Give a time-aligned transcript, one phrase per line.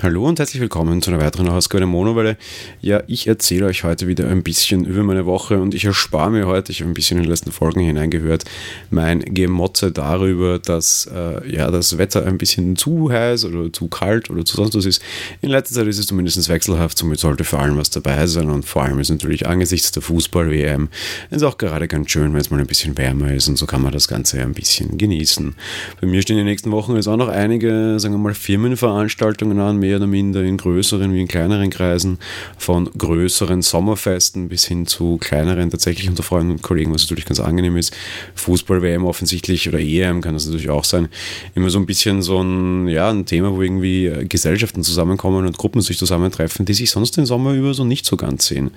[0.00, 2.36] Hallo und herzlich willkommen zu einer weiteren Ausgabe der Monowelle.
[2.80, 6.46] Ja, ich erzähle euch heute wieder ein bisschen über meine Woche und ich erspare mir
[6.46, 8.44] heute, ich habe ein bisschen in den letzten Folgen hineingehört,
[8.90, 14.30] mein Gemotze darüber, dass äh, ja, das Wetter ein bisschen zu heiß oder zu kalt
[14.30, 15.02] oder zu sonst was ist.
[15.42, 18.66] In letzter Zeit ist es zumindest wechselhaft, somit sollte vor allem was dabei sein und
[18.66, 20.90] vor allem ist natürlich angesichts der Fußball-WM
[21.30, 23.82] ist auch gerade ganz schön, wenn es mal ein bisschen wärmer ist und so kann
[23.82, 25.56] man das Ganze ein bisschen genießen.
[26.00, 29.58] Bei mir stehen in den nächsten Wochen jetzt auch noch einige, sagen wir mal, Firmenveranstaltungen
[29.58, 32.18] an, mehr oder minder in größeren wie in kleineren Kreisen,
[32.58, 37.40] von größeren Sommerfesten bis hin zu kleineren tatsächlich unter Freunden und Kollegen, was natürlich ganz
[37.40, 37.96] angenehm ist.
[38.34, 41.08] Fußball-WM offensichtlich oder EM kann das natürlich auch sein.
[41.54, 45.80] Immer so ein bisschen so ein, ja, ein Thema, wo irgendwie Gesellschaften zusammenkommen und Gruppen
[45.80, 48.70] sich zusammentreffen, die sich sonst den Sommer über so nicht so ganz sehen.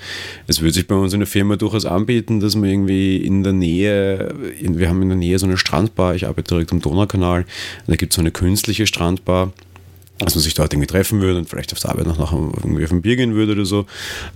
[0.48, 3.54] Es würde sich bei uns in der Firma durchaus anbieten, dass man irgendwie in der
[3.54, 7.46] Nähe, wir haben in der Nähe so eine Strandbar, ich arbeite direkt am Donaukanal,
[7.88, 9.52] da gibt es so eine künstliche Strandbar
[10.26, 12.84] dass man sich dort irgendwie treffen würde und vielleicht auf der Arbeit noch, noch irgendwie
[12.84, 13.86] auf ein Bier gehen würde oder so.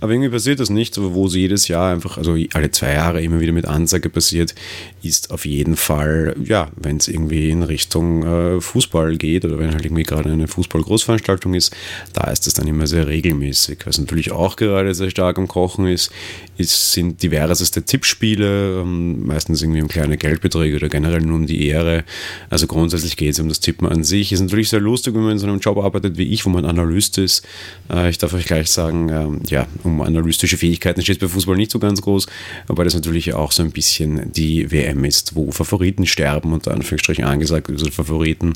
[0.00, 3.40] Aber irgendwie passiert das nicht, wo es jedes Jahr einfach, also alle zwei Jahre immer
[3.40, 4.54] wieder mit Ansage passiert,
[5.02, 9.72] ist auf jeden Fall, ja, wenn es irgendwie in Richtung äh, Fußball geht oder wenn
[9.72, 11.74] halt irgendwie gerade eine Fußball-Großveranstaltung ist,
[12.12, 13.78] da ist es dann immer sehr regelmäßig.
[13.84, 16.10] Was natürlich auch gerade sehr stark am Kochen ist,
[16.56, 21.66] ist sind diverseste Tippspiele, ähm, meistens irgendwie um kleine Geldbeträge oder generell nur um die
[21.68, 22.04] Ehre.
[22.50, 24.32] Also grundsätzlich geht es um das Tippen an sich.
[24.32, 26.50] Ist natürlich sehr lustig, wenn man in so einem Job Job arbeitet wie ich, wo
[26.50, 27.46] man Analyst ist.
[27.90, 31.56] Äh, ich darf euch gleich sagen, ähm, ja, um analytische Fähigkeiten steht es bei Fußball
[31.56, 32.26] nicht so ganz groß,
[32.68, 37.24] aber das natürlich auch so ein bisschen die WM ist, wo Favoriten sterben, unter Anführungsstrichen
[37.24, 38.54] angesagt, also Favoriten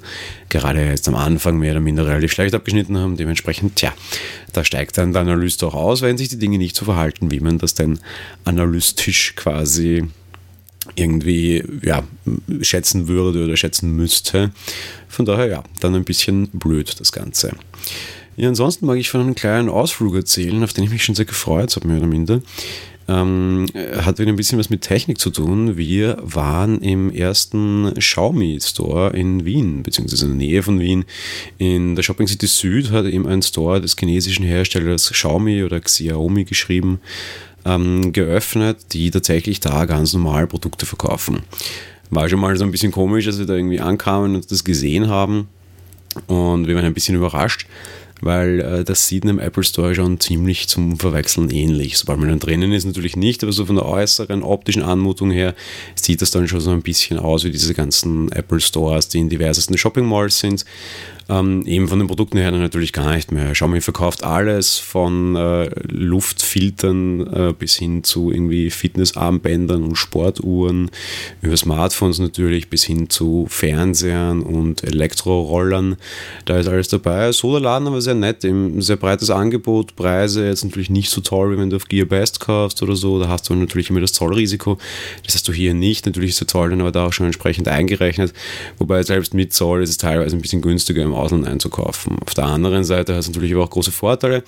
[0.48, 3.16] gerade jetzt am Anfang mehr oder minder relativ schlecht abgeschnitten haben.
[3.16, 3.92] Dementsprechend, tja,
[4.52, 7.41] da steigt dann der Analyst auch aus, wenn sich die Dinge nicht so verhalten, wie
[7.41, 7.98] man das denn
[8.44, 10.04] analytisch quasi
[10.94, 12.02] irgendwie ja,
[12.60, 14.50] schätzen würde oder schätzen müsste.
[15.08, 17.52] Von daher ja, dann ein bisschen blöd das Ganze.
[18.36, 21.24] Ja, ansonsten mag ich von einem kleinen Ausflug erzählen, auf den ich mich schon sehr
[21.24, 22.40] gefreut habe, mehr oder minder.
[23.10, 25.76] Ähm, hat wieder ein bisschen was mit Technik zu tun.
[25.76, 31.04] Wir waren im ersten Xiaomi Store in Wien, beziehungsweise in der Nähe von Wien.
[31.58, 36.44] In der Shopping City Süd hat eben ein Store des chinesischen Herstellers Xiaomi oder Xiaomi
[36.44, 37.00] geschrieben
[37.65, 41.41] ähm, geöffnet, die tatsächlich da ganz normal Produkte verkaufen.
[42.10, 45.09] War schon mal so ein bisschen komisch, als wir da irgendwie ankamen und das gesehen
[45.09, 45.48] haben.
[46.26, 47.66] Und wir waren ein bisschen überrascht,
[48.20, 51.99] weil äh, das sieht in einem Apple Store schon ziemlich zum Verwechseln ähnlich.
[51.99, 55.54] Sobald man dann drinnen ist, natürlich nicht, aber so von der äußeren optischen Anmutung her
[55.94, 59.28] sieht das dann schon so ein bisschen aus wie diese ganzen Apple Stores, die in
[59.28, 60.65] diversesten Shopping Malls sind.
[61.30, 63.52] Ähm, eben von den Produkten her natürlich gar nicht mehr.
[63.52, 70.90] Xiaomi verkauft alles von äh, Luftfiltern äh, bis hin zu irgendwie Fitnessarmbändern und Sportuhren,
[71.40, 75.96] über Smartphones natürlich bis hin zu Fernsehern und Elektrorollern.
[76.46, 77.30] Da ist alles dabei.
[77.30, 81.20] So der Laden aber sehr nett, eben sehr breites Angebot, Preise jetzt natürlich nicht so
[81.20, 83.20] toll, wie wenn du auf GearBest kaufst oder so.
[83.20, 84.78] Da hast du natürlich immer das Zollrisiko.
[85.24, 86.06] Das hast du hier nicht.
[86.06, 88.32] Natürlich ist der Zoll dann aber da auch schon entsprechend eingerechnet.
[88.78, 92.19] Wobei selbst mit Zoll ist es teilweise ein bisschen günstiger im Ausland einzukaufen.
[92.25, 94.42] Auf der anderen Seite hast du natürlich aber auch große Vorteile.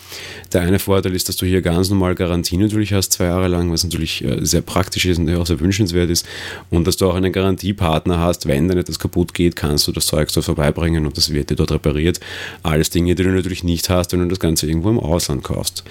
[0.53, 3.71] Der eine Vorteil ist, dass du hier ganz normal Garantie natürlich hast, zwei Jahre lang,
[3.73, 6.27] was natürlich äh, sehr praktisch ist und auch sehr wünschenswert ist.
[6.71, 10.07] Und dass du auch einen Garantiepartner hast, wenn dann etwas kaputt geht, kannst du das
[10.07, 12.21] Zeug dort vorbeibringen und das wird dir dort repariert.
[12.63, 15.85] Alles Dinge, die du natürlich nicht hast, wenn du das Ganze irgendwo im Ausland kaufst.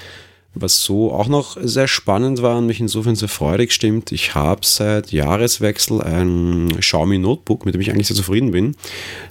[0.54, 4.62] Was so auch noch sehr spannend war und mich insofern sehr freudig stimmt, ich habe
[4.66, 8.76] seit Jahreswechsel ein Xiaomi Notebook, mit dem ich eigentlich sehr zufrieden bin.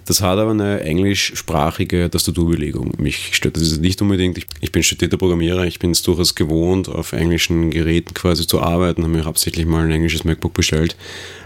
[0.06, 2.94] Das hat aber eine englischsprachige Tastaturbelegung.
[2.96, 4.38] Mich stört das nicht unbedingt.
[4.38, 8.62] Ich, ich bin studierter Programmierer, ich bin es durchaus gewohnt, auf englischen Geräten quasi zu
[8.62, 10.96] arbeiten, habe mir hauptsächlich mal ein englisches MacBook bestellt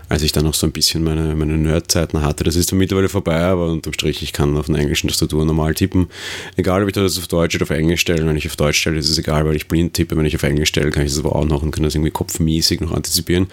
[0.09, 2.44] als ich dann noch so ein bisschen meine, meine Nerd-Zeiten hatte.
[2.44, 5.75] Das ist dann mittlerweile vorbei, aber unterm Strich, ich kann auf einer englischen Tastatur normal
[5.75, 6.09] tippen.
[6.56, 8.27] Egal, ob ich das auf Deutsch oder auf Englisch stelle.
[8.27, 10.16] Wenn ich auf Deutsch stelle, ist es egal, weil ich blind tippe.
[10.16, 12.10] Wenn ich auf Englisch stelle, kann ich das aber auch noch und kann das irgendwie
[12.10, 13.47] kopfmäßig noch antizipieren.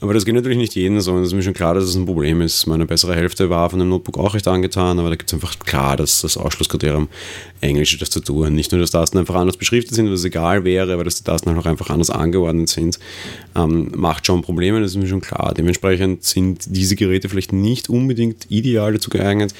[0.00, 1.12] Aber das geht natürlich nicht jeden so.
[1.12, 2.66] Und es ist mir schon klar, dass es das ein Problem ist.
[2.66, 5.58] Meine bessere Hälfte war von dem Notebook auch recht angetan, aber da gibt es einfach
[5.58, 7.08] klar, dass das Ausschlusskriterium
[7.60, 8.50] englische Tastatur.
[8.50, 11.50] Nicht nur, dass Tasten einfach anders beschriftet sind, was egal wäre, aber dass die Tasten
[11.50, 12.98] halt auch einfach anders angeordnet sind,
[13.54, 15.52] ähm, macht schon Probleme, das ist mir schon klar.
[15.56, 15.89] Dementsprechend
[16.20, 19.54] sind diese Geräte vielleicht nicht unbedingt ideal dazu geeignet,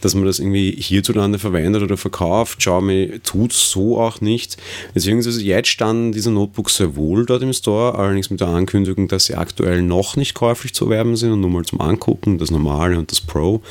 [0.00, 2.58] dass man das irgendwie hierzulande verwendet oder verkauft.
[2.58, 4.56] Xiaomi tut so auch nicht.
[4.94, 9.26] Beziehungsweise jetzt standen diese Notebooks sehr wohl dort im Store, allerdings mit der Ankündigung, dass
[9.26, 12.98] sie aktuell noch nicht käuflich zu erwerben sind und nur mal zum Angucken, das normale
[12.98, 13.62] und das Pro.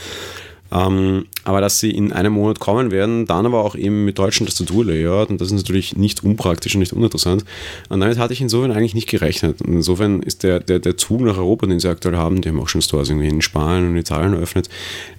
[0.72, 4.46] Ähm, aber dass sie in einem Monat kommen werden, dann aber auch eben mit deutschen
[4.46, 7.44] Tastaturlayout und das ist natürlich nicht unpraktisch und nicht uninteressant.
[7.90, 9.62] Und damit hatte ich insofern eigentlich nicht gerechnet.
[9.62, 12.60] Und insofern ist der, der, der Zug nach Europa, den sie aktuell haben, die haben
[12.60, 14.70] auch schon Stores irgendwie in Spanien und Italien eröffnet,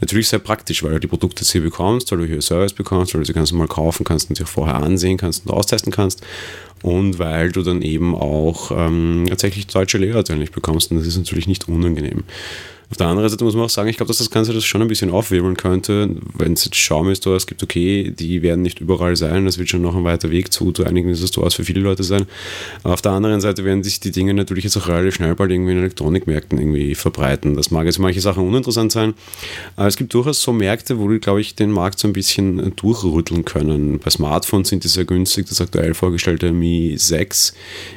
[0.00, 3.22] natürlich sehr praktisch, weil du die Produkte hier bekommst, weil du hier Service bekommst, weil
[3.22, 6.22] du sie ganz normal kaufen kannst und auch vorher ansehen kannst und austesten kannst
[6.82, 11.18] und weil du dann eben auch ähm, tatsächlich deutsche Layouts eigentlich bekommst und das ist
[11.18, 12.24] natürlich nicht unangenehm.
[12.90, 14.82] Auf der anderen Seite muss man auch sagen, ich glaube, dass das Ganze das schon
[14.82, 16.10] ein bisschen aufwirbeln könnte.
[16.36, 19.94] Wenn es jetzt Xiaomi-Stores gibt, okay, die werden nicht überall sein, das wird schon noch
[19.94, 22.26] ein weiter Weg zu, zu einigen dieser Stores für viele Leute sein.
[22.82, 25.70] Auf der anderen Seite werden sich die Dinge natürlich jetzt auch relativ schnell bald irgendwie
[25.70, 27.54] in Elektronikmärkten irgendwie verbreiten.
[27.54, 29.14] Das mag jetzt manche Sachen uninteressant sein,
[29.76, 32.74] aber es gibt durchaus so Märkte, wo die, glaube ich, den Markt so ein bisschen
[32.74, 34.00] durchrütteln können.
[34.00, 35.46] Bei Smartphones sind die sehr günstig.
[35.48, 37.54] Das aktuell vorgestellte Mi 6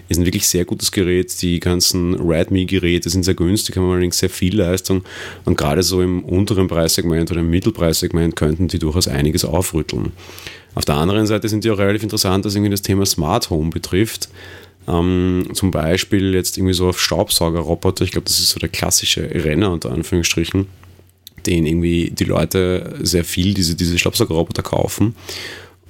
[0.09, 1.41] ist ein wirklich sehr gutes Gerät.
[1.41, 5.03] Die ganzen Redmi-Geräte sind sehr günstig, haben allerdings sehr viel Leistung Leistung.
[5.45, 10.11] Und gerade so im unteren Preissegment oder im Mittelpreissegment könnten die durchaus einiges aufrütteln.
[10.75, 13.69] Auf der anderen Seite sind die auch relativ interessant, was irgendwie das Thema Smart Home
[13.69, 14.29] betrifft.
[14.87, 18.03] Ähm, zum Beispiel jetzt irgendwie so auf Staubsaugerroboter.
[18.03, 20.67] Ich glaube, das ist so der klassische Renner unter Anführungsstrichen,
[21.45, 25.15] den irgendwie die Leute sehr viel diese, diese Staubsaugerroboter kaufen.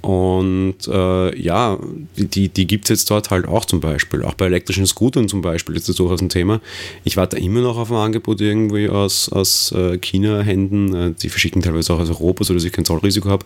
[0.04, 1.80] Und äh, ja,
[2.18, 4.24] die, die gibt es jetzt dort halt auch zum Beispiel.
[4.24, 6.60] Auch bei elektrischen Scootern zum Beispiel ist das durchaus ein Thema.
[7.06, 10.94] Ich warte immer noch auf ein Angebot irgendwie aus, aus äh, China-Händen.
[10.94, 13.46] Äh, die verschicken teilweise auch aus Europa, sodass ich kein Zollrisiko habe,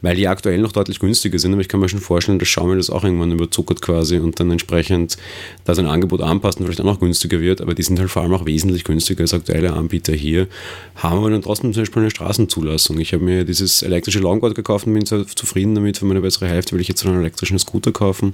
[0.00, 1.52] weil die aktuell noch deutlich günstiger sind.
[1.52, 4.50] Aber ich kann mir schon vorstellen, dass Xiaomi das auch irgendwann überzuckert quasi und dann
[4.50, 5.18] entsprechend
[5.66, 7.60] da sein Angebot anpasst und vielleicht auch noch günstiger wird.
[7.60, 10.46] Aber die sind halt vor allem auch wesentlich günstiger als aktuelle Anbieter hier.
[10.94, 12.98] Haben aber dann trotzdem zum Beispiel eine Straßenzulassung.
[12.98, 16.72] Ich habe mir dieses elektrische Longboard gekauft und bin zufrieden damit für meine bessere Hälfte
[16.72, 18.28] will ich jetzt einen elektrischen Scooter kaufen.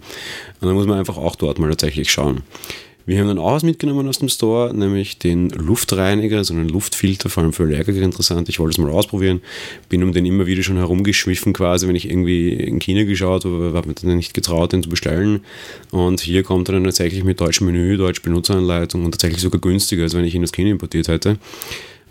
[0.60, 2.42] Und dann muss man einfach auch dort mal tatsächlich schauen.
[3.06, 7.28] Wir haben dann auch was mitgenommen aus dem Store, nämlich den Luftreiniger, so einen Luftfilter,
[7.28, 8.48] vor allem für Allergiker interessant.
[8.48, 9.42] Ich wollte es mal ausprobieren,
[9.90, 13.72] bin um den immer wieder schon herumgeschwiffen quasi, wenn ich irgendwie in China geschaut habe,
[13.74, 15.40] habe mir dann nicht getraut, den zu bestellen.
[15.90, 20.04] Und hier kommt er dann tatsächlich mit deutschem Menü, deutsch Benutzeranleitung und tatsächlich sogar günstiger,
[20.04, 21.36] als wenn ich ihn aus China importiert hätte.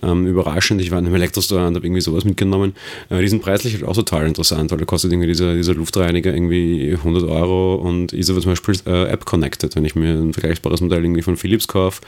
[0.04, 2.76] Ähm, überraschend, ich war in einem Elektrostore und habe irgendwie sowas mitgenommen.
[3.10, 6.34] Äh, die sind preislich halt auch total interessant, weil da kostet irgendwie dieser, dieser Luftreiniger
[6.34, 9.76] irgendwie 100 Euro und ist aber zum Beispiel äh, App-connected.
[9.76, 12.02] Wenn ich mir ein vergleichbares Modell irgendwie von Philips kaufe,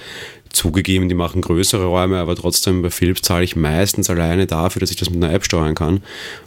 [0.56, 4.90] zugegeben, die machen größere Räume, aber trotzdem bei Philips zahle ich meistens alleine dafür, dass
[4.90, 6.02] ich das mit einer App steuern kann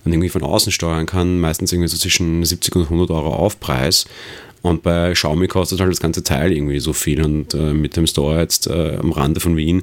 [0.05, 4.06] und irgendwie von außen steuern kann, meistens irgendwie so zwischen 70 und 100 Euro Aufpreis.
[4.62, 7.22] Und bei Xiaomi kostet halt das ganze Teil irgendwie so viel.
[7.25, 9.82] Und äh, mit dem Store jetzt äh, am Rande von Wien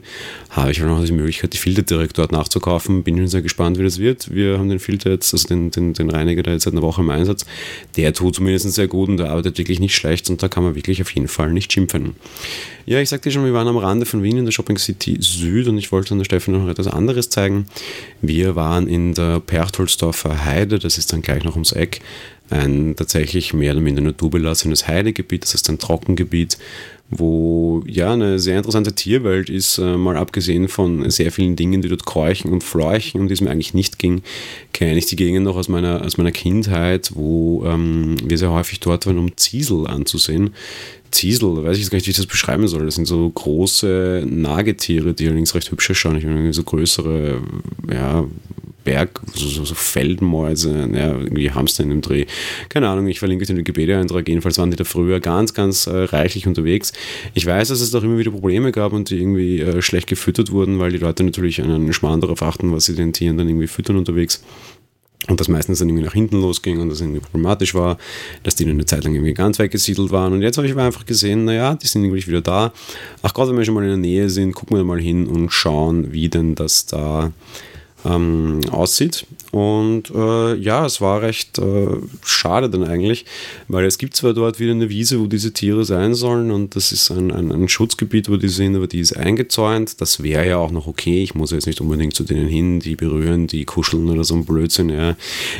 [0.49, 3.03] habe ich halt noch die Möglichkeit, die Filter direkt dort nachzukaufen.
[3.03, 4.33] Bin schon sehr gespannt, wie das wird.
[4.33, 7.01] Wir haben den Filter jetzt, also den, den, den Reiniger da jetzt seit einer Woche
[7.01, 7.45] im Einsatz.
[7.95, 10.75] Der tut zumindest sehr gut und der arbeitet wirklich nicht schlecht und da kann man
[10.75, 12.15] wirklich auf jeden Fall nicht schimpfen.
[12.85, 15.67] Ja, ich sagte schon, wir waren am Rande von Wien in der Shopping City Süd
[15.67, 17.65] und ich wollte an der Stefan noch etwas anderes zeigen.
[18.21, 22.01] Wir waren in der Perchtoldsdorfer Heide, das ist dann gleich noch ums Eck
[22.49, 26.57] ein tatsächlich mehr oder minder naturbelassenes Heidegebiet, das heißt ein Trockengebiet,
[27.09, 31.89] wo ja eine sehr interessante Tierwelt ist, äh, mal abgesehen von sehr vielen Dingen, die
[31.89, 34.23] dort keuchen und fleuchen, um die es mir eigentlich nicht ging,
[34.73, 38.79] kenne ich die Gegend noch aus meiner, aus meiner Kindheit, wo ähm, wir sehr häufig
[38.79, 40.55] dort waren, um Ziesel anzusehen.
[41.15, 42.85] Ziesel, weiß ich jetzt gar nicht, wie ich das beschreiben soll.
[42.85, 46.17] Das sind so große Nagetiere, die allerdings recht hübsch schauen.
[46.17, 47.41] Ich meine, so größere,
[47.91, 48.25] ja,
[48.83, 52.25] Berg, so, so, so Feldmäuse, ja, irgendwie Hamster in dem Dreh.
[52.69, 54.27] Keine Ahnung, ich verlinke den Wikipedia-Eintrag.
[54.27, 56.93] Jedenfalls waren die da früher ganz, ganz äh, reichlich unterwegs.
[57.33, 60.51] Ich weiß, dass es doch immer wieder Probleme gab und die irgendwie äh, schlecht gefüttert
[60.51, 63.67] wurden, weil die Leute natürlich einen Schmarrn darauf achten, was sie den Tieren dann irgendwie
[63.67, 64.43] füttern unterwegs.
[65.27, 67.97] Und das meistens dann irgendwie nach hinten losging und das irgendwie problematisch war,
[68.43, 70.33] dass die dann eine Zeit lang irgendwie ganz weggesiedelt waren.
[70.33, 72.71] Und jetzt habe ich einfach gesehen, naja, die sind irgendwie wieder da.
[73.23, 75.49] Ach Gott, wenn wir schon mal in der Nähe sind, gucken wir mal hin und
[75.49, 77.31] schauen, wie denn das da
[78.05, 79.25] ähm, aussieht.
[79.51, 81.87] Und äh, ja, es war recht äh,
[82.25, 83.25] schade dann eigentlich,
[83.67, 86.91] weil es gibt zwar dort wieder eine Wiese, wo diese Tiere sein sollen und das
[86.91, 90.01] ist ein, ein, ein Schutzgebiet, wo die sind, aber die ist eingezäunt.
[90.01, 91.23] Das wäre ja auch noch okay.
[91.23, 94.45] Ich muss jetzt nicht unbedingt zu denen hin, die berühren, die kuscheln oder so ein
[94.45, 94.89] Blödsinn.
[94.89, 95.15] Ja.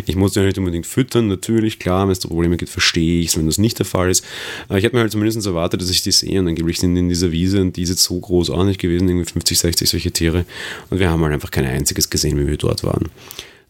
[0.06, 3.28] Ich muss die nicht unbedingt füttern, natürlich, klar, wenn es da Probleme gibt, verstehe ich
[3.28, 4.26] es, wenn das nicht der Fall ist.
[4.68, 7.08] Aber ich hätte mir halt zumindest erwartet, dass ich die sehe und angeblich sind in
[7.10, 10.12] dieser Wiese und die ist jetzt so groß auch nicht gewesen, irgendwie 50, 60 solche
[10.12, 10.46] Tiere
[10.90, 13.10] und wir haben halt einfach kein einziges gesehen, wie wir dort waren.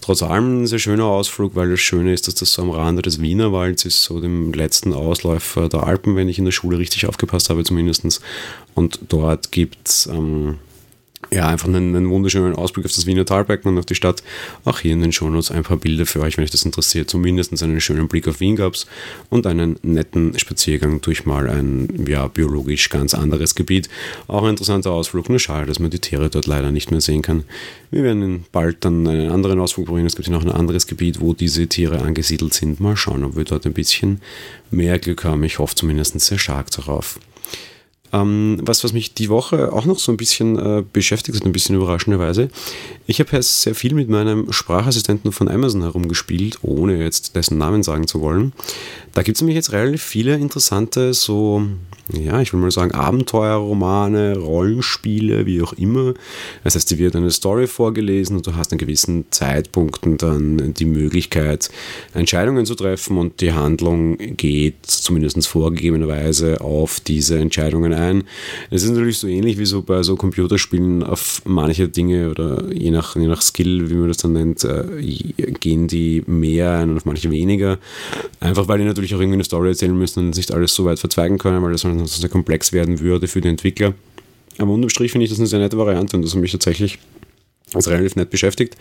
[0.01, 3.01] Trotz allem ein sehr schöner Ausflug, weil das Schöne ist, dass das so am Rande
[3.01, 7.07] des Wienerwalds ist, so dem letzten Ausläufer der Alpen, wenn ich in der Schule richtig
[7.07, 8.22] aufgepasst habe zumindest.
[8.75, 10.60] Und dort gibt es ähm,
[11.32, 14.24] ja, einfach einen, einen, wunderschönen Ausblick auf das Wiener Talbecken und auf die Stadt.
[14.63, 17.10] Auch hier in den Shownotes ein paar Bilder für euch, wenn euch das interessiert.
[17.10, 18.88] Zumindest einen schönen Blick auf Wien gab es
[19.29, 23.89] und einen netten Spaziergang durch mal ein ja, biologisch ganz anderes Gebiet.
[24.27, 25.29] Auch ein interessanter Ausflug.
[25.29, 27.44] Nur schade, dass man die Tiere dort leider nicht mehr sehen kann.
[27.91, 30.08] Wir werden bald dann einen anderen Ausflug probieren.
[30.08, 32.79] Es gibt ja noch ein anderes Gebiet, wo diese Tiere angesiedelt sind.
[32.79, 34.22] Mal schauen, ob wir dort ein bisschen
[34.72, 35.44] mehr Glück haben.
[35.44, 37.20] Ich hoffe zumindest sehr stark darauf.
[38.15, 41.51] Ähm, was, was mich die Woche auch noch so ein bisschen äh, beschäftigt hat, ein
[41.51, 42.50] bisschen überraschenderweise.
[43.07, 47.84] Ich habe ja sehr viel mit meinem Sprachassistenten von Amazon herumgespielt, ohne jetzt dessen Namen
[47.84, 48.53] sagen zu wollen.
[49.13, 51.63] Da gibt es nämlich jetzt relativ viele interessante, so,
[52.12, 56.13] ja, ich will mal sagen, Abenteuerromane, Rollenspiele, wie auch immer.
[56.63, 60.85] Das heißt, dir wird eine Story vorgelesen und du hast an gewissen Zeitpunkten dann die
[60.85, 61.69] Möglichkeit,
[62.13, 68.24] Entscheidungen zu treffen und die Handlung geht zumindest vorgegebenerweise auf diese Entscheidungen ein.
[68.69, 72.91] Es ist natürlich so ähnlich wie so bei so Computerspielen auf manche Dinge oder je
[72.91, 74.83] nach, je nach Skill, wie man das dann nennt, äh,
[75.59, 77.79] gehen die mehr ein und auf manche weniger.
[78.39, 81.00] Einfach weil die natürlich auch irgendwie eine Story erzählen müssen und nicht alles so weit
[81.00, 83.93] verzweigen können, weil das sonst sehr komplex werden würde für die Entwickler.
[84.57, 86.99] Aber unterm Strich finde ich das eine sehr nette Variante und das hat mich tatsächlich
[87.73, 88.77] als relativ nett beschäftigt.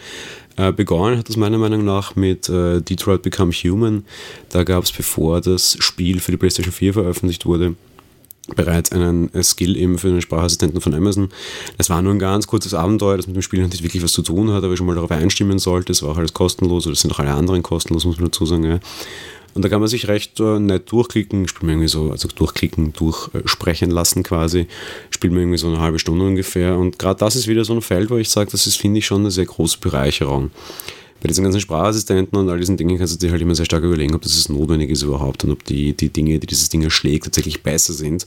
[0.57, 4.05] Äh, begonnen hat das meiner Meinung nach mit äh, Detroit Become Human.
[4.51, 7.75] Da gab es, bevor das Spiel für die PlayStation 4 veröffentlicht wurde,
[8.55, 11.31] bereits einen äh, Skill eben für den Sprachassistenten von Amazon.
[11.79, 14.23] Das war nur ein ganz kurzes Abenteuer, das mit dem Spiel nicht wirklich was zu
[14.23, 15.93] tun hat, aber ich schon mal darauf einstimmen sollte.
[15.93, 18.47] Es war auch alles kostenlos, oder das sind auch alle anderen kostenlos, muss man dazu
[18.47, 18.65] sagen.
[18.65, 18.81] Ja.
[19.55, 22.93] Und da kann man sich recht äh, nett durchklicken, spielt man irgendwie so, also durchklicken,
[22.93, 24.67] durchsprechen lassen quasi,
[25.11, 26.77] spielt man irgendwie so eine halbe Stunde ungefähr.
[26.77, 29.07] Und gerade das ist wieder so ein Feld, wo ich sage, das ist, finde ich,
[29.07, 30.51] schon eine sehr große Bereicherung.
[31.25, 33.83] Bei diesen ganzen Sprachassistenten und all diesen Dingen kannst du dir halt immer sehr stark
[33.83, 37.25] überlegen, ob das notwendig ist überhaupt und ob die, die Dinge, die dieses Ding erschlägt,
[37.25, 38.27] tatsächlich besser sind,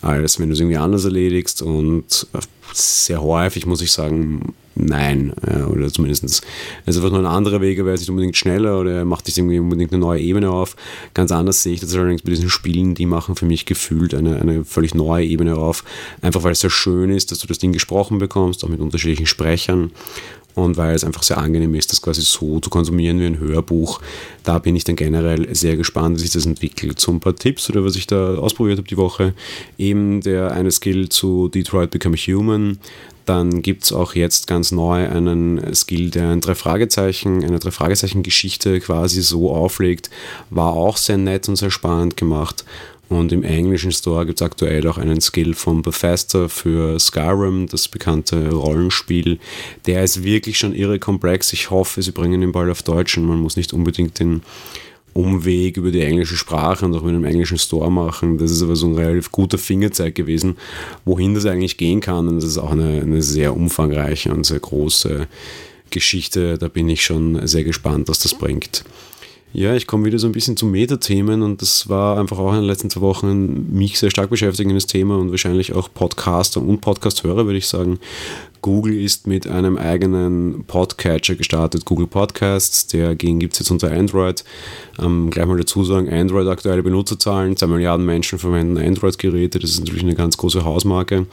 [0.00, 1.60] als wenn du es irgendwie anders erledigst.
[1.60, 2.38] Und äh,
[2.72, 5.32] sehr häufig muss ich sagen, Nein,
[5.68, 6.42] oder zumindest es
[6.86, 9.36] ist einfach nur ein anderer Weg, er wäre nicht unbedingt schneller oder er macht sich
[9.36, 10.76] irgendwie unbedingt eine neue Ebene auf.
[11.12, 14.40] Ganz anders sehe ich das allerdings bei diesen Spielen, die machen für mich gefühlt eine,
[14.40, 15.84] eine völlig neue Ebene auf.
[16.22, 19.26] Einfach weil es sehr schön ist, dass du das Ding gesprochen bekommst, auch mit unterschiedlichen
[19.26, 19.90] Sprechern
[20.54, 24.00] und weil es einfach sehr angenehm ist, das quasi so zu konsumieren wie ein Hörbuch.
[24.42, 27.00] Da bin ich dann generell sehr gespannt, wie sich das entwickelt.
[27.00, 29.34] So ein paar Tipps oder was ich da ausprobiert habe die Woche.
[29.78, 32.78] Eben der eine Skill zu Detroit Become Human,
[33.26, 37.70] dann gibt es auch jetzt ganz neu einen Skill, der ein drei Fragezeichen, eine drei
[37.70, 40.10] Fragezeichen Geschichte quasi so auflegt.
[40.50, 42.64] War auch sehr nett und sehr spannend gemacht.
[43.10, 47.88] Und im englischen Store gibt es aktuell auch einen Skill von Bethesda für Skyrim, das
[47.88, 49.40] bekannte Rollenspiel.
[49.86, 51.52] Der ist wirklich schon irre komplex.
[51.52, 54.42] Ich hoffe, sie bringen ihn bald auf Deutsch und man muss nicht unbedingt den
[55.12, 58.38] Umweg über die englische Sprache und auch mit einem englischen Store machen.
[58.38, 60.56] Das ist aber so ein relativ guter Fingerzeig gewesen,
[61.04, 62.28] wohin das eigentlich gehen kann.
[62.28, 65.26] Und das ist auch eine, eine sehr umfangreiche und sehr große
[65.90, 66.58] Geschichte.
[66.58, 68.84] Da bin ich schon sehr gespannt, was das bringt.
[69.52, 72.60] Ja, ich komme wieder so ein bisschen zu Metathemen und das war einfach auch in
[72.60, 77.46] den letzten zwei Wochen mich sehr stark beschäftigendes Thema und wahrscheinlich auch Podcaster und Podcast-Hörer,
[77.46, 77.98] würde ich sagen.
[78.62, 82.86] Google ist mit einem eigenen Podcatcher gestartet, Google Podcasts.
[82.88, 84.44] Der gibt es jetzt unter Android.
[85.00, 89.80] Ähm, gleich mal dazu sagen, Android aktuelle Benutzerzahlen, 2 Milliarden Menschen verwenden Android-Geräte, das ist
[89.80, 91.26] natürlich eine ganz große Hausmarke.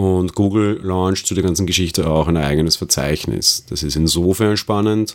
[0.00, 3.66] Und Google launcht zu der ganzen Geschichte auch ein eigenes Verzeichnis.
[3.68, 5.14] Das ist insofern spannend,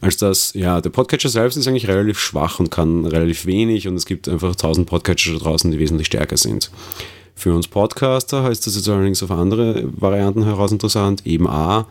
[0.00, 3.94] als dass, ja, der Podcatcher selbst ist eigentlich relativ schwach und kann relativ wenig und
[3.94, 6.72] es gibt einfach tausend Podcatcher da draußen, die wesentlich stärker sind.
[7.38, 11.26] Für uns Podcaster ist das jetzt allerdings auf andere Varianten heraus interessant.
[11.26, 11.86] Eben A,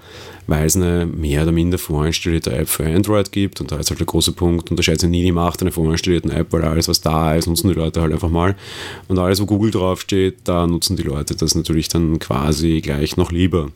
[0.47, 3.99] weil es eine mehr oder minder vorinstallierte App für Android gibt und da ist halt
[3.99, 7.35] der große Punkt, unterscheidet sich nie die Macht einer vorinstallierten App, weil alles, was da
[7.35, 8.55] ist, nutzen die Leute halt einfach mal.
[9.07, 13.31] Und alles, wo Google draufsteht, da nutzen die Leute das natürlich dann quasi gleich noch
[13.31, 13.69] lieber.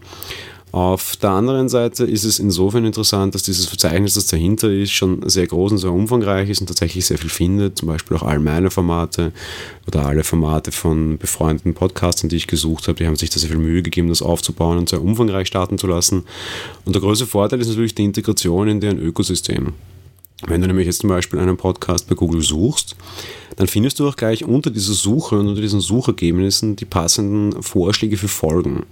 [0.72, 5.28] Auf der anderen Seite ist es insofern interessant, dass dieses Verzeichnis, das dahinter ist, schon
[5.28, 7.80] sehr groß und sehr umfangreich ist und tatsächlich sehr viel findet.
[7.80, 9.32] Zum Beispiel auch all meine Formate
[9.88, 13.50] oder alle Formate von befreundeten Podcastern, die ich gesucht habe, die haben sich da sehr
[13.50, 16.26] viel Mühe gegeben, das aufzubauen und sehr umfangreich starten zu lassen.
[16.86, 19.74] Und der größte Vorteil ist natürlich die Integration in deren Ökosystem.
[20.48, 22.96] Wenn du nämlich jetzt zum Beispiel einen Podcast bei Google suchst,
[23.58, 28.15] dann findest du auch gleich unter dieser Suche und unter diesen Suchergebnissen die passenden Vorschläge
[28.15, 28.86] für Folgen.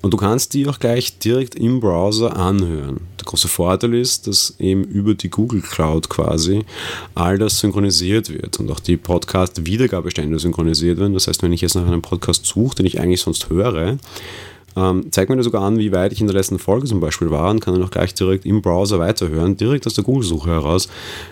[0.00, 3.00] Und du kannst die auch gleich direkt im Browser anhören.
[3.20, 6.64] Der große Vorteil ist, dass eben über die Google Cloud quasi
[7.14, 11.12] all das synchronisiert wird und auch die Podcast-Wiedergabestände synchronisiert werden.
[11.12, 13.98] Das heißt, wenn ich jetzt nach einem Podcast suche, den ich eigentlich sonst höre,
[14.76, 17.50] ähm, zeigt mir sogar an, wie weit ich in der letzten Folge zum Beispiel war
[17.50, 20.88] und kann dann auch gleich direkt im Browser weiterhören, direkt aus der Google-Suche heraus.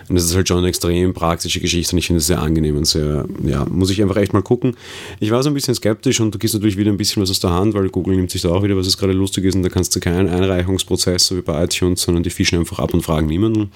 [0.09, 2.77] Und das ist halt schon eine extrem praktische Geschichte und ich finde es sehr angenehm
[2.77, 4.75] und sehr, ja, muss ich einfach echt mal gucken.
[5.19, 7.39] Ich war so ein bisschen skeptisch und du gehst natürlich wieder ein bisschen was aus
[7.39, 9.63] der Hand, weil Google nimmt sich da auch wieder, was es gerade lustig ist und
[9.63, 13.01] da kannst du keinen Einreichungsprozess so wie bei iTunes, sondern die fischen einfach ab und
[13.01, 13.71] fragen niemanden.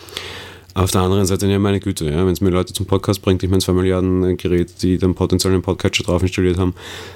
[0.75, 3.41] Auf der anderen Seite, ja, meine Güte, ja, wenn es mir Leute zum Podcast bringt,
[3.41, 6.75] ich meine, 2 Milliarden äh, Geräte, die dann potenziell einen Podcatcher drauf installiert haben,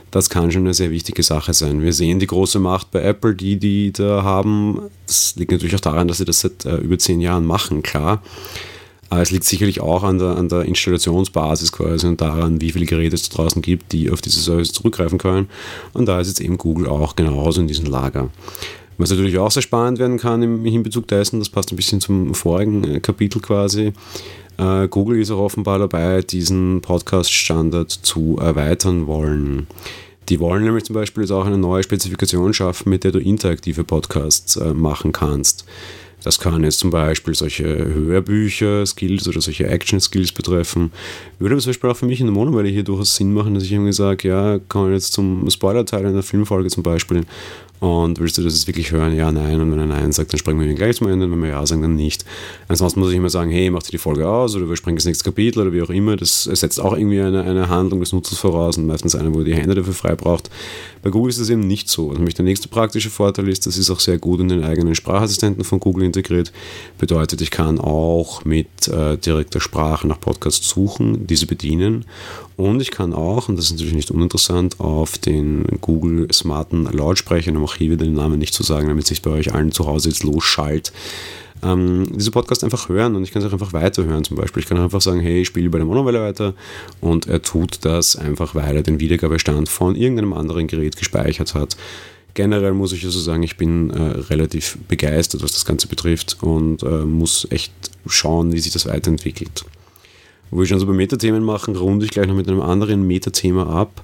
[0.09, 1.81] das kann schon eine sehr wichtige Sache sein.
[1.81, 4.81] Wir sehen die große Macht bei Apple, die die da haben.
[5.05, 8.23] Das liegt natürlich auch daran, dass sie das seit äh, über 10 Jahren machen, klar.
[9.09, 12.87] Aber es liegt sicherlich auch an der, an der Installationsbasis quasi und daran, wie viele
[12.87, 15.49] Geräte es draußen gibt, die auf diese Service zurückgreifen können.
[15.93, 18.29] Und da ist jetzt eben Google auch genauso in diesem Lager.
[18.97, 22.33] Was natürlich auch sehr spannend werden kann im Hinbezug dessen, das passt ein bisschen zum
[22.35, 23.93] vorigen äh, Kapitel quasi.
[24.57, 29.67] Äh, Google ist auch offenbar dabei, diesen Podcast-Standard zu erweitern wollen.
[30.29, 33.83] Die wollen nämlich zum Beispiel jetzt auch eine neue Spezifikation schaffen, mit der du interaktive
[33.83, 35.65] Podcasts äh, machen kannst.
[36.23, 40.93] Das kann jetzt zum Beispiel solche Hörbücher, Skills oder solche Action-Skills betreffen.
[41.37, 43.73] Würde zum Beispiel auch für mich in der Monowelle hier durchaus Sinn machen, dass ich
[43.73, 47.23] irgendwie sage, ja, kann man jetzt zum Spoiler-Teil einer Filmfolge zum Beispiel
[47.83, 49.13] und willst du das wirklich hören?
[49.13, 49.59] Ja, nein.
[49.59, 51.25] Und wenn er nein sagt, dann springen wir gleich zum Ende.
[51.25, 52.23] Und wenn wir ja sagen, dann nicht.
[52.69, 55.03] Ansonsten muss ich immer sagen, hey, mach dir die Folge aus oder wir springen das
[55.03, 56.15] nächste Kapitel oder wie auch immer.
[56.15, 59.53] Das setzt auch irgendwie eine, eine Handlung des Nutzers voraus und meistens eine, wo die
[59.53, 60.49] Hände dafür frei braucht.
[61.01, 62.11] Bei Google ist das eben nicht so.
[62.11, 65.65] Also der nächste praktische Vorteil ist, das ist auch sehr gut in den eigenen Sprachassistenten
[65.65, 66.53] von Google integriert.
[66.99, 72.05] Bedeutet, ich kann auch mit äh, direkter Sprache nach Podcasts suchen, diese bedienen
[72.55, 77.57] und ich kann auch, und das ist natürlich nicht uninteressant, auf den Google smarten Lautsprechern,
[77.57, 79.87] um auch hier wieder den Namen nicht zu sagen, damit sich bei euch allen zu
[79.87, 80.91] Hause jetzt losschallt,
[81.63, 84.61] ähm, diese Podcast einfach hören und ich kann es auch einfach weiterhören zum Beispiel.
[84.61, 86.53] Ich kann einfach sagen, hey, ich spiele bei der Monowelle weiter
[87.01, 91.77] und er tut das einfach, weil er den Wiedergabestand von irgendeinem anderen Gerät gespeichert hat.
[92.33, 96.81] Generell muss ich also sagen, ich bin äh, relativ begeistert, was das Ganze betrifft und
[96.81, 97.71] äh, muss echt
[98.07, 99.65] schauen, wie sich das weiterentwickelt.
[100.51, 103.67] Wo wir schon so bei Metathemen machen, runde ich gleich noch mit einem anderen Metathema
[103.67, 104.03] ab.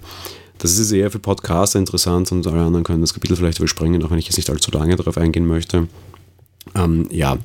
[0.58, 4.12] Das ist eher für Podcaster interessant und alle anderen können das Kapitel vielleicht überspringen, auch
[4.12, 5.88] wenn ich jetzt nicht allzu lange darauf eingehen möchte.
[6.75, 7.38] Ähm, ja,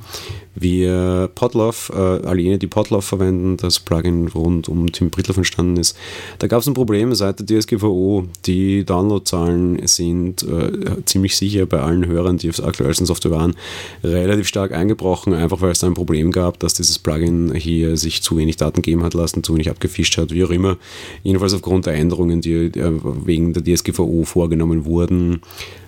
[0.54, 5.76] wir Podlove, äh, alle jene, die Podlove verwenden, das Plugin rund um Tim Brittloff entstanden
[5.76, 5.96] ist,
[6.38, 8.24] da gab es ein Problem seit der DSGVO.
[8.46, 13.54] Die Downloadzahlen sind äh, ziemlich sicher bei allen Hörern, die auf der aktuellsten Software waren,
[14.02, 18.22] relativ stark eingebrochen, einfach weil es da ein Problem gab, dass dieses Plugin hier sich
[18.22, 20.76] zu wenig Daten geben hat lassen, zu wenig abgefischt hat, wie auch immer.
[21.22, 25.40] Jedenfalls aufgrund der Änderungen, die äh, wegen der DSGVO vorgenommen wurden,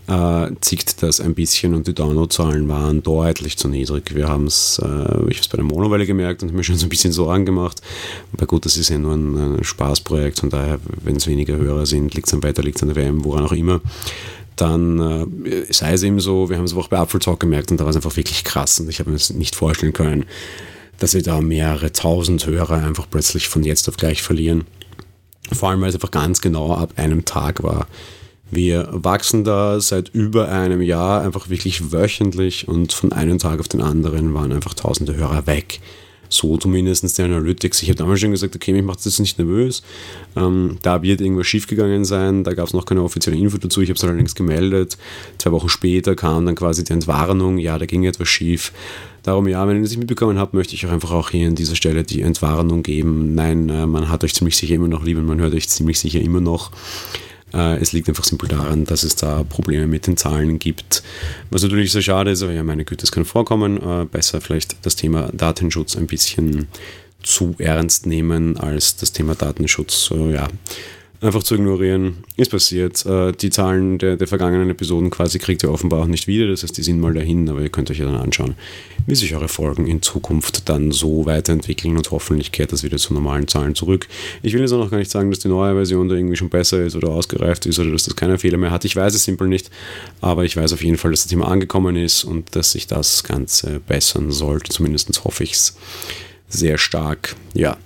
[0.08, 4.14] äh, zickt das ein bisschen und die Downloadzahlen waren deutlich zu niedrig.
[4.14, 6.86] Wir haben es, äh, ich habe es bei der Monowelle gemerkt und mir schon so
[6.86, 7.80] ein bisschen Sorgen gemacht.
[8.32, 11.86] Aber gut, das ist ja nur ein, ein Spaßprojekt, von daher, wenn es weniger Hörer
[11.86, 13.80] sind, liegt es am Wetter, liegt es an der WM, woran auch immer
[14.56, 17.78] dann äh, sei es eben so, wir haben es auch bei Apple Talk gemerkt und
[17.78, 20.24] da war es einfach wirklich krass und ich habe mir das nicht vorstellen können,
[20.98, 24.64] dass wir da mehrere tausend Hörer einfach plötzlich von jetzt auf gleich verlieren.
[25.52, 27.86] Vor allem, weil es einfach ganz genau ab einem Tag war.
[28.50, 33.68] Wir wachsen da seit über einem Jahr einfach wirklich wöchentlich und von einem Tag auf
[33.68, 35.80] den anderen waren einfach tausende Hörer weg.
[36.28, 37.82] So zumindest die Analytics.
[37.82, 39.82] Ich habe damals schon gesagt, okay, mich macht das nicht nervös.
[40.34, 42.44] Ähm, da wird irgendwas schiefgegangen sein.
[42.44, 43.80] Da gab es noch keine offizielle Info dazu.
[43.80, 44.96] Ich habe es allerdings gemeldet.
[45.38, 47.58] Zwei Wochen später kam dann quasi die Entwarnung.
[47.58, 48.72] Ja, da ging etwas schief.
[49.22, 51.54] Darum ja, wenn ihr das nicht mitbekommen habt, möchte ich euch einfach auch hier an
[51.54, 53.34] dieser Stelle die Entwarnung geben.
[53.34, 55.98] Nein, äh, man hat euch ziemlich sicher immer noch lieb und man hört euch ziemlich
[55.98, 56.70] sicher immer noch.
[57.52, 61.02] Äh, es liegt einfach simpel daran, dass es da Probleme mit den Zahlen gibt.
[61.50, 63.80] Was natürlich sehr schade ist, aber ja, meine Güte, das kann vorkommen.
[63.82, 66.68] Äh, besser vielleicht das Thema Datenschutz ein bisschen
[67.22, 70.10] zu ernst nehmen als das Thema Datenschutz.
[70.10, 70.48] ja,
[71.20, 72.18] einfach zu ignorieren.
[72.36, 73.04] Ist passiert.
[73.06, 76.48] Äh, die Zahlen der, der vergangenen Episoden quasi kriegt ihr offenbar auch nicht wieder.
[76.48, 78.54] Das heißt, die sind mal dahin, aber ihr könnt euch ja dann anschauen,
[79.06, 83.14] wie sich eure Folgen in Zukunft dann so weiterentwickeln und hoffentlich kehrt das wieder zu
[83.14, 84.08] normalen Zahlen zurück.
[84.42, 86.50] Ich will jetzt auch noch gar nicht sagen, dass die neue Version da irgendwie schon
[86.50, 88.84] besser ist oder ausgereift ist oder dass das keine Fehler mehr hat.
[88.84, 89.70] Ich weiß es simpel nicht,
[90.20, 93.24] aber ich weiß auf jeden Fall, dass das Thema angekommen ist und dass sich das
[93.24, 94.70] Ganze bessern sollte.
[94.70, 95.76] Zumindest hoffe ich es
[96.48, 97.36] sehr stark.
[97.54, 97.76] Ja.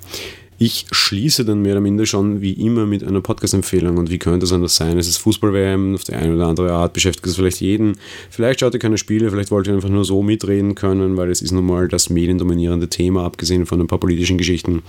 [0.63, 3.97] Ich schließe dann mehr oder minder schon wie immer mit einer Podcast-Empfehlung.
[3.97, 4.99] Und wie könnte es anders sein?
[4.99, 7.97] Es ist Fußball-WM, auf die eine oder andere Art beschäftigt es vielleicht jeden.
[8.29, 11.41] Vielleicht schaut ihr keine Spiele, vielleicht wollt ihr einfach nur so mitreden können, weil es
[11.41, 14.83] ist nun mal das mediendominierende Thema, abgesehen von ein paar politischen Geschichten.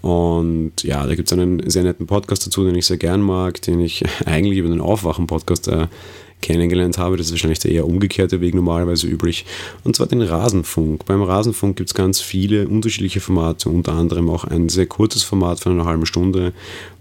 [0.00, 3.60] Und ja, da gibt es einen sehr netten Podcast dazu, den ich sehr gern mag,
[3.62, 5.88] den ich eigentlich über den Aufwachen-Podcast äh,
[6.40, 7.16] kennengelernt habe.
[7.16, 9.44] Das ist wahrscheinlich der eher umgekehrte Weg normalerweise üblich.
[9.84, 11.04] Und zwar den Rasenfunk.
[11.06, 15.60] Beim Rasenfunk gibt es ganz viele unterschiedliche Formate, unter anderem auch ein sehr kurzes Format
[15.60, 16.52] von einer halben Stunde,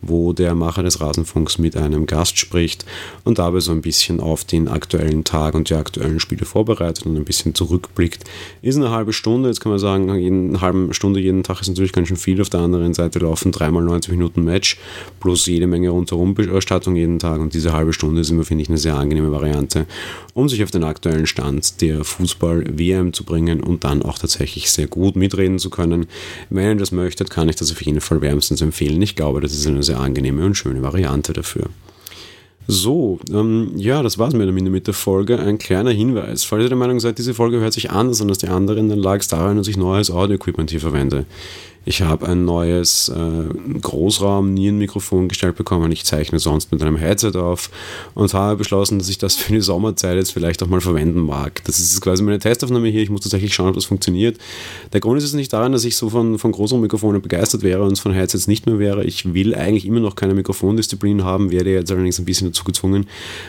[0.02, 2.86] wo der Macher des Rasenfunks mit einem Gast spricht
[3.24, 7.16] und dabei so ein bisschen auf den aktuellen Tag und die aktuellen Spiele vorbereitet und
[7.18, 8.24] ein bisschen zurückblickt.
[8.62, 11.92] Ist eine halbe Stunde, jetzt kann man sagen, eine halbe Stunde jeden Tag ist natürlich
[11.92, 12.40] ganz schön viel.
[12.42, 14.78] Auf der anderen Seite laufen dreimal 90 Minuten Match
[15.20, 18.70] plus jede Menge rundherum Bestattung jeden Tag und diese halbe Stunde ist immer, finde ich,
[18.70, 19.86] eine sehr angenehme Variante,
[20.34, 24.88] um sich auf den aktuellen Stand der Fußball-WM zu bringen und dann auch tatsächlich sehr
[24.88, 26.08] gut mitreden zu können.
[26.50, 29.02] Wenn ihr das möchtet, kann ich das auf jeden Fall wärmstens empfehlen.
[29.02, 31.70] Ich glaube, das ist eine sehr angenehme und schöne Variante dafür.
[32.72, 35.40] So, ähm, ja, das war's mehr oder minder mit der Folge.
[35.40, 36.44] Ein kleiner Hinweis.
[36.44, 39.00] Falls ihr der Meinung seid, diese Folge hört sich anders an als die anderen, dann
[39.00, 41.26] lag es daran, dass ich neues Audio-Equipment hier verwende.
[41.86, 45.92] Ich habe ein neues äh, Großraum-Nierenmikrofon gestellt bekommen.
[45.92, 47.70] Ich zeichne sonst mit einem Headset auf
[48.16, 51.64] und habe beschlossen, dass ich das für die Sommerzeit jetzt vielleicht auch mal verwenden mag.
[51.64, 53.02] Das ist quasi meine Testaufnahme hier.
[53.02, 54.38] Ich muss tatsächlich schauen, ob das funktioniert.
[54.92, 57.98] Der Grund ist es nicht daran, dass ich so von, von Großraummikrofonen begeistert wäre und
[57.98, 59.06] von Headsets nicht mehr wäre.
[59.06, 63.08] Ich will eigentlich immer noch keine Mikrofondisziplin haben, werde jetzt allerdings ein bisschen dazu gezwungen.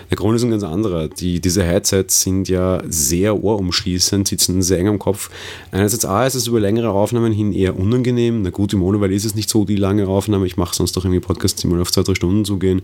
[0.09, 1.09] Der Grund ist ein ganz anderer.
[1.09, 5.31] Die, diese Headsets sind ja sehr ohrumschließend, sitzen sehr eng am Kopf.
[5.73, 8.43] Einerseits A ist es über längere Aufnahmen hin eher unangenehm aufnehmen.
[8.43, 10.47] Na gut, im Monowelle ist es nicht so die lange Aufnahme.
[10.47, 12.83] Ich mache sonst doch irgendwie Podcasts, die mal auf zwei, drei Stunden zugehen.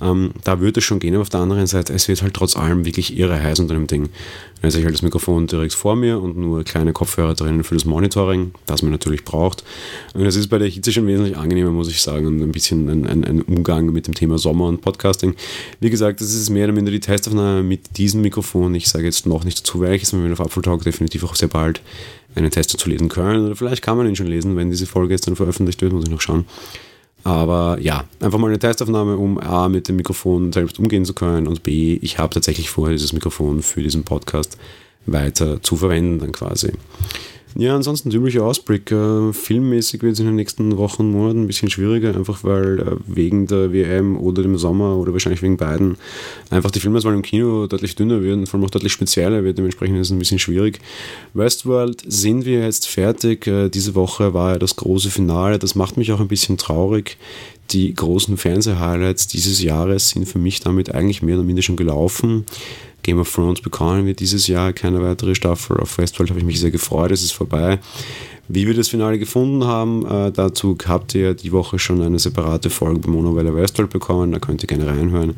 [0.00, 2.56] Ähm, da würde es schon gehen, aber auf der anderen Seite, es wird halt trotz
[2.56, 4.08] allem wirklich irre heiß unter dem Ding.
[4.62, 7.84] Also ich halt das Mikrofon direkt vor mir und nur kleine Kopfhörer drinnen für das
[7.84, 9.62] Monitoring, das man natürlich braucht.
[10.14, 12.88] Und das ist bei der Hitze schon wesentlich angenehmer, muss ich sagen, und ein bisschen
[12.88, 15.34] ein, ein, ein Umgang mit dem Thema Sommer und Podcasting.
[15.80, 18.74] Wie gesagt, das ist mehr oder minder die Testaufnahme mit diesem Mikrofon.
[18.74, 21.48] Ich sage jetzt noch nicht dazu welches, wenn wir auf Apfel Talk definitiv auch sehr
[21.48, 21.80] bald
[22.34, 23.46] einen Test dazu lesen können.
[23.46, 26.04] Oder vielleicht kann man ihn schon lesen, wenn diese Folge jetzt dann veröffentlicht wird, muss
[26.04, 26.46] ich noch schauen.
[27.24, 31.46] Aber ja, einfach mal eine Testaufnahme, um A, mit dem Mikrofon selbst umgehen zu können
[31.46, 34.56] und B, ich habe tatsächlich vor, dieses Mikrofon für diesen Podcast
[35.06, 36.72] weiter zu verwenden dann quasi.
[37.56, 38.90] Ja, ansonsten üblicher Ausblick.
[38.92, 42.78] Äh, filmmäßig wird es in den nächsten Wochen, und Monaten ein bisschen schwieriger, einfach weil
[42.78, 45.96] äh, wegen der WM oder dem Sommer oder wahrscheinlich wegen beiden
[46.50, 49.58] einfach die Filmauswahl im Kino deutlich dünner wird und vor allem auch deutlich spezieller wird.
[49.58, 50.80] Dementsprechend ist es ein bisschen schwierig.
[51.34, 53.46] Westworld sind wir jetzt fertig.
[53.46, 55.58] Äh, diese Woche war ja das große Finale.
[55.58, 57.16] Das macht mich auch ein bisschen traurig.
[57.70, 62.46] Die großen Fernseh-Highlights dieses Jahres sind für mich damit eigentlich mehr oder minder schon gelaufen.
[63.02, 65.78] Game of Thrones bekommen wir dieses Jahr keine weitere Staffel.
[65.78, 67.78] Auf Westworld habe ich mich sehr gefreut, es ist vorbei.
[68.50, 72.70] Wie wir das Finale gefunden haben, äh, dazu habt ihr die Woche schon eine separate
[72.70, 75.34] Folge bei Monowelle Westworld bekommen, da könnt ihr gerne reinhören.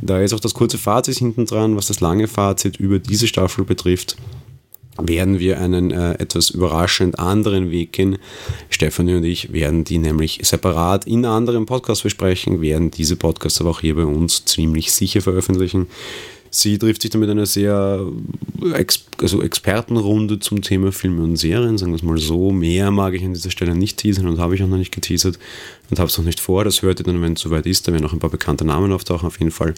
[0.00, 3.64] Da ist auch das kurze Fazit hinten dran, was das lange Fazit über diese Staffel
[3.64, 4.16] betrifft
[5.00, 8.18] werden wir einen äh, etwas überraschend anderen Weg gehen.
[8.68, 13.70] Stefanie und ich werden die nämlich separat in anderen Podcasts besprechen, werden diese Podcasts aber
[13.70, 15.86] auch hier bei uns ziemlich sicher veröffentlichen.
[16.54, 18.06] Sie trifft sich damit eine sehr
[18.74, 22.50] Ex also Expertenrunde zum Thema Filme und Serien, sagen wir es mal so.
[22.50, 25.38] Mehr mag ich an dieser Stelle nicht teasern und habe ich auch noch nicht geteasert
[25.90, 26.64] und habe es noch nicht vor.
[26.64, 27.86] Das hört ihr dann, wenn es soweit ist.
[27.86, 29.74] Da werden auch ein paar bekannte Namen auftauchen, auf jeden Fall.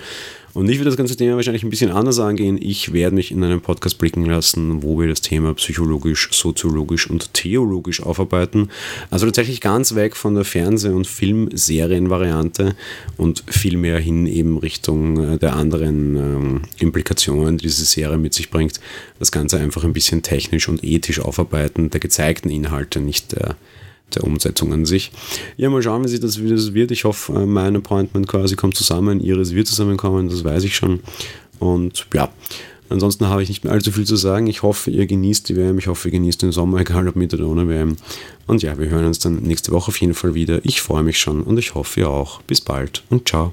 [0.54, 2.58] Und ich werde das ganze Thema wahrscheinlich ein bisschen anders angehen.
[2.60, 7.34] Ich werde mich in einem Podcast blicken lassen, wo wir das Thema psychologisch, soziologisch und
[7.34, 8.70] theologisch aufarbeiten.
[9.10, 12.76] Also tatsächlich ganz weg von der Fernseh- und Filmserienvariante
[13.16, 18.34] und viel mehr hin eben Richtung äh, der anderen ähm, Implikationen, die diese Serie mit
[18.34, 18.80] sich bringt.
[19.18, 23.56] Das Ganze einfach ein bisschen technisch und ethisch aufarbeiten, der gezeigten Inhalte, nicht der
[24.14, 25.10] der Umsetzung an sich.
[25.56, 26.90] Ja, mal schauen, wie sich das, wie das wird.
[26.90, 31.00] Ich hoffe, äh, mein Appointment quasi kommt zusammen, ihres wird zusammenkommen, das weiß ich schon.
[31.58, 32.30] Und ja,
[32.88, 34.46] ansonsten habe ich nicht mehr allzu viel zu sagen.
[34.46, 37.32] Ich hoffe, ihr genießt die WM, ich hoffe, ihr genießt den Sommer, egal ob mit
[37.34, 37.96] oder ohne WM.
[38.46, 40.60] Und ja, wir hören uns dann nächste Woche auf jeden Fall wieder.
[40.64, 42.42] Ich freue mich schon und ich hoffe, ihr auch.
[42.42, 43.52] Bis bald und ciao.